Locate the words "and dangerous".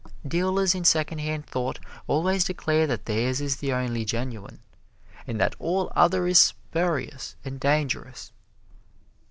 7.45-8.31